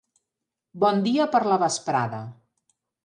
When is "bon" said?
0.83-1.03